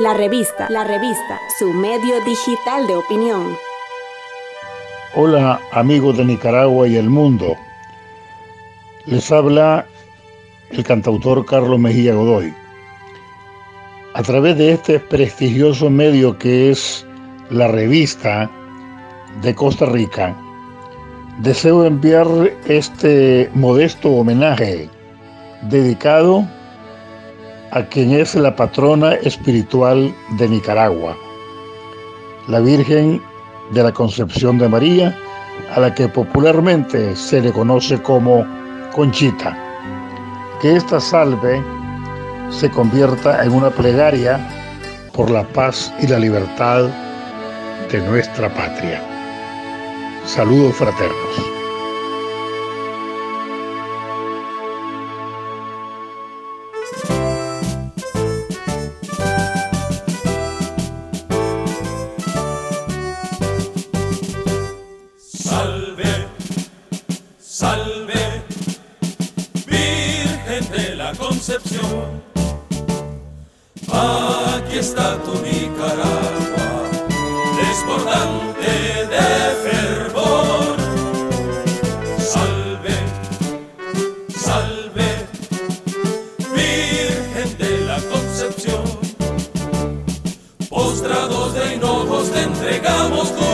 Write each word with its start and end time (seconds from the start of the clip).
La 0.00 0.14
revista, 0.14 0.66
la 0.70 0.82
revista, 0.84 1.38
su 1.58 1.74
medio 1.74 2.24
digital 2.24 2.86
de 2.86 2.96
opinión. 2.96 3.54
Hola 5.14 5.60
amigos 5.72 6.16
de 6.16 6.24
Nicaragua 6.24 6.88
y 6.88 6.96
el 6.96 7.10
mundo. 7.10 7.54
Les 9.04 9.30
habla 9.30 9.84
el 10.70 10.84
cantautor 10.84 11.44
Carlos 11.44 11.78
Mejía 11.78 12.14
Godoy. 12.14 12.50
A 14.14 14.22
través 14.22 14.56
de 14.56 14.72
este 14.72 15.00
prestigioso 15.00 15.90
medio 15.90 16.38
que 16.38 16.70
es 16.70 17.06
la 17.50 17.68
revista 17.68 18.50
de 19.42 19.54
Costa 19.54 19.84
Rica, 19.84 20.34
deseo 21.40 21.84
enviar 21.84 22.26
este 22.64 23.50
modesto 23.52 24.08
homenaje 24.12 24.88
dedicado 25.64 26.38
a 26.38 26.59
quien 27.88 28.12
es 28.12 28.34
la 28.34 28.54
patrona 28.54 29.14
espiritual 29.14 30.14
de 30.38 30.48
Nicaragua, 30.48 31.16
la 32.48 32.60
Virgen 32.60 33.22
de 33.72 33.82
la 33.82 33.92
Concepción 33.92 34.58
de 34.58 34.68
María, 34.68 35.16
a 35.74 35.80
la 35.80 35.94
que 35.94 36.08
popularmente 36.08 37.14
se 37.14 37.40
le 37.40 37.52
conoce 37.52 38.00
como 38.02 38.44
Conchita. 38.92 39.56
Que 40.60 40.76
esta 40.76 41.00
salve 41.00 41.62
se 42.50 42.70
convierta 42.70 43.44
en 43.44 43.52
una 43.52 43.70
plegaria 43.70 44.40
por 45.12 45.30
la 45.30 45.44
paz 45.44 45.92
y 46.00 46.06
la 46.06 46.18
libertad 46.18 46.88
de 47.90 48.00
nuestra 48.00 48.52
patria. 48.52 49.00
Saludos 50.26 50.74
fraternos. 50.76 51.59
Salve, 67.60 68.42
Virgen 69.66 70.64
de 70.72 70.96
la 70.96 71.12
Concepción. 71.12 72.22
Aquí 73.92 74.78
está 74.78 75.18
tu 75.24 75.34
Nicaragua, 75.42 76.68
desbordante 77.60 78.72
de 79.14 79.28
fervor. 79.64 80.76
Salve, 82.32 82.96
salve, 84.46 85.08
Virgen 86.56 87.58
de 87.58 87.72
la 87.90 87.98
Concepción. 88.14 88.84
Postrados 90.70 91.52
de 91.52 91.74
hinojos 91.74 92.30
te 92.30 92.40
entregamos 92.40 93.28
jubilosos 93.28 93.49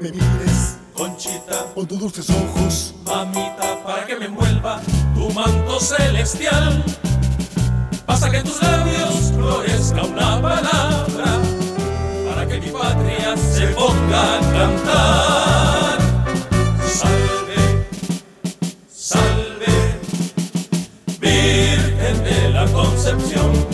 que 0.00 0.12
me 0.12 0.12
mires 0.12 0.76
Conchita, 0.94 1.72
con 1.74 1.86
tus 1.86 1.98
dulces 1.98 2.30
ojos. 2.30 2.94
mamita, 3.06 3.82
para 3.84 4.06
que 4.06 4.16
me 4.16 4.26
envuelva 4.26 4.80
tu 5.14 5.30
manto 5.30 5.80
celestial. 5.80 6.84
Basta 8.06 8.30
que 8.30 8.38
en 8.38 8.44
tus 8.44 8.62
labios 8.62 9.32
florezca 9.34 10.02
una 10.02 10.40
palabra, 10.42 11.40
para 12.28 12.46
que 12.46 12.60
mi 12.60 12.70
patria 12.70 13.36
se 13.36 13.68
ponga 13.68 14.36
a 14.36 14.40
cantar. 14.40 15.98
Salve, 16.86 17.86
salve, 18.88 20.00
Virgen 21.20 22.24
de 22.24 22.50
la 22.50 22.66
Concepción. 22.72 23.69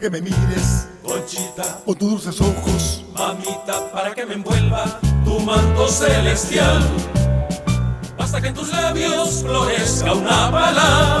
Que 0.00 0.08
me 0.08 0.22
mires 0.22 0.88
Conchita, 1.02 1.82
con 1.84 1.94
tus 1.94 2.10
dulces 2.10 2.40
ojos. 2.40 3.04
mamita, 3.12 3.92
para 3.92 4.14
que 4.14 4.24
me 4.24 4.32
envuelva 4.34 4.98
tu 5.26 5.38
manto 5.40 5.88
celestial. 5.88 6.82
Basta 8.16 8.40
que 8.40 8.48
en 8.48 8.54
tus 8.54 8.70
labios 8.72 9.42
florezca 9.42 10.14
una 10.14 10.50
palabra, 10.50 11.19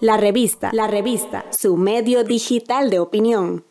La 0.00 0.16
revista, 0.16 0.70
la 0.72 0.86
revista, 0.86 1.44
su 1.50 1.76
medio 1.76 2.24
digital 2.24 2.88
de 2.88 3.00
opinión. 3.00 3.66